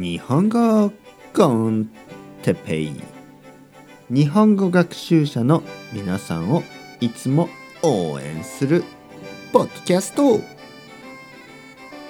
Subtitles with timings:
[0.00, 0.92] 日本語
[1.34, 1.90] コン
[2.42, 2.92] テペイ
[4.08, 6.62] 日本語学習者の皆さんを
[7.00, 7.48] いつも
[7.82, 8.84] 応援する
[9.52, 10.36] ポッドキャスト。
[10.36, 10.44] 今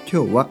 [0.06, 0.50] 日は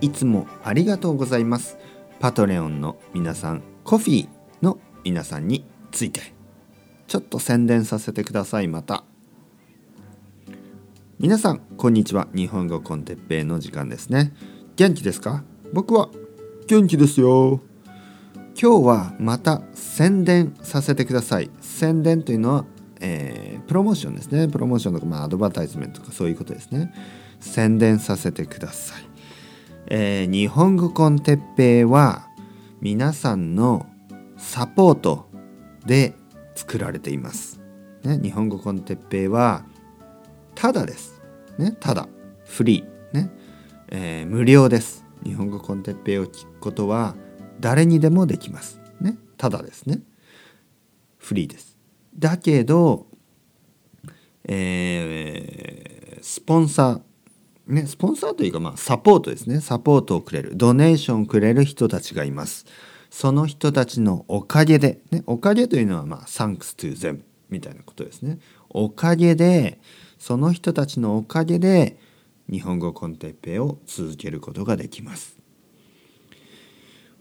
[0.00, 1.78] いつもありがとうございます。
[2.18, 4.28] パトレオンの皆さんコフィー
[4.60, 6.34] の皆さんについて
[7.06, 8.66] ちょっと宣伝させてください。
[8.66, 9.04] また。
[11.20, 12.26] 皆さんこんにちは。
[12.34, 14.34] 日本語コンテッペイの時間ですね。
[14.74, 15.44] 元気ですか？
[15.72, 16.10] 僕は
[16.66, 17.60] 元気ですよ。
[18.60, 21.50] 今日はまた宣伝させてください。
[21.60, 22.64] 宣伝というのは、
[23.00, 24.48] えー、プロモーションですね。
[24.48, 26.92] プロモーションとか、まあ、アドバタイズメントとかそういうことですね。
[27.44, 29.02] 宣伝させてください、
[29.88, 32.28] えー、日本語コンテッペイは
[32.80, 33.86] 皆さんの
[34.36, 35.28] サポート
[35.86, 36.14] で
[36.54, 37.60] 作られています、
[38.02, 39.64] ね、日本語コンテッペイは
[40.54, 41.20] ただです、
[41.58, 42.08] ね、ただ
[42.46, 43.30] フリー、ね。
[43.88, 45.03] えー、無料です。
[45.24, 47.16] 日本語コンテッペイを聞くことは
[47.60, 48.80] 誰にでもできます。
[49.00, 49.16] ね。
[49.36, 50.00] ただですね。
[51.18, 51.78] フリーです。
[52.16, 53.06] だけど、
[54.44, 59.60] えー、スポンサー、ね、スポンサーというか、まあ、サポートですね。
[59.60, 62.66] サポートをくれる、ドネーションくれる人たちがいます。
[63.10, 68.38] その人たちのおかげで、ね、おかげというのは、まあ、thanks to them みたいなことですね。
[68.68, 69.80] おかげで、
[70.18, 71.96] その人たちのおかげで、
[72.50, 75.38] 日本語コンテッペを続けることができます。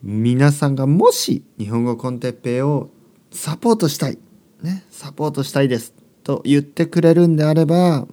[0.02, 2.90] 皆さんがもし日本語コンテッペを
[3.32, 4.20] サポートしたい、
[4.62, 5.94] ね、サポートしたいです
[6.24, 8.06] と言ってくれるんであれば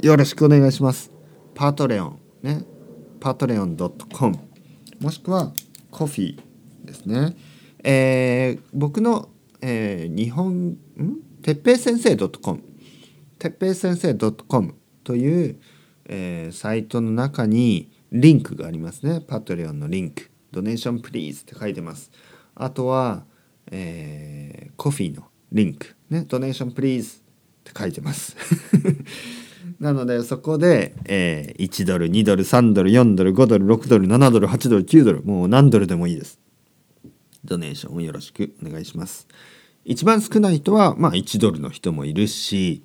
[0.00, 1.12] よろしくお願いします。
[1.54, 2.64] パトレオン、ね、
[3.20, 4.36] パトレオン .com
[5.00, 5.52] もしくは
[5.90, 6.40] コフィー
[6.84, 7.36] ですね。
[7.84, 9.28] えー、僕の、
[9.60, 10.76] えー、日本ん？
[11.42, 12.62] てっぺい先生 .com
[13.38, 15.60] てっぺい先生 .com という
[16.06, 19.20] えー、サイトの中にリンクがありますね。
[19.20, 20.30] Patreon のリンク。
[20.50, 22.10] donation please って書いてます。
[22.54, 23.24] あとは、
[23.70, 25.96] えー、 Ko-fi のリンク。
[26.10, 26.24] ね。
[26.28, 27.12] donation please っ
[27.64, 28.36] て書いてます。
[29.80, 36.38] なのでそこで、えー、1ドル、2ドル、3ドル、4ドル、5ドル、6ドル、7ドル、8ドル、9ドル、もう何ドルでもいいです。
[37.44, 39.26] ドネーションをよろしくお願いします。
[39.84, 42.84] 一番少ない人は、まあ1ドルの人もいるし、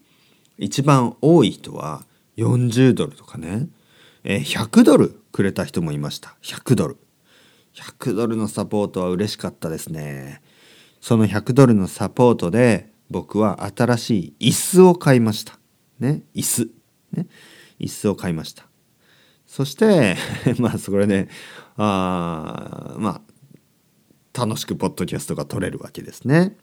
[0.57, 2.03] 一番多い人は
[2.37, 3.67] 40ドルとかね、
[4.23, 6.37] えー、100ドルくれた人もいました。
[6.43, 6.97] 100ドル。
[7.73, 10.41] 100ドルのサポートは嬉しかったですね。
[11.01, 15.59] その100ドルのサポートで僕は新しい椅子を買いました。
[15.99, 16.69] ね椅子。
[17.11, 17.27] ね
[17.79, 18.65] 椅子を買いました。
[19.45, 20.15] そして
[20.59, 21.29] まあそれで、ね、
[21.77, 23.21] あま
[24.35, 26.57] あ楽しくポッドキャストが撮れるわけですね。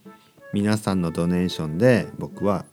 [0.53, 2.67] 皆さんのドネーションで僕は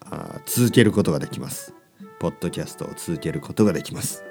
[0.46, 1.74] 続けることができます。
[2.22, 4.24] ポッドキャストを続けることができます。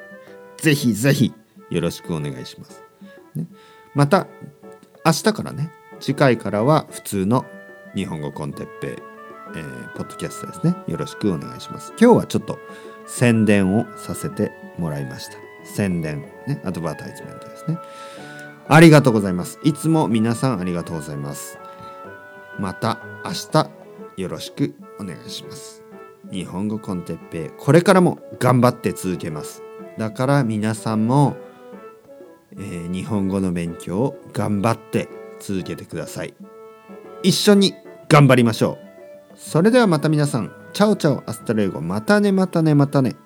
[0.58, 1.34] ぜひぜひ
[1.70, 2.84] よろしくお願いします。
[3.34, 3.48] ね、
[3.94, 4.28] また
[5.04, 7.44] 明日からね次回からは普通の
[7.96, 11.92] 日本語コンテッペイ、えー、ポッドキャストですねよろしくお願いします。
[12.00, 12.60] 今日はちょっと
[13.08, 15.34] 宣伝をさせてもらいました。
[15.64, 17.76] 宣伝ね advertisement ですね。
[18.68, 19.58] ありがとうございます。
[19.64, 21.58] いつも皆さんありがとうございます。
[22.60, 23.68] また明日
[24.16, 25.82] よろしくお願いします。
[26.32, 29.62] 日本語 con テッペイこれからも頑張って続けます。
[29.98, 31.36] だから皆さんも、
[32.52, 35.08] えー、日本語の勉強を頑張って
[35.40, 36.34] 続けてください。
[37.22, 37.74] 一緒に
[38.08, 38.78] 頑張りましょ
[39.34, 39.36] う。
[39.36, 40.52] それではまた皆さん。
[40.72, 41.80] Chao chao hasta luego。
[41.80, 43.16] またねまたねまたね。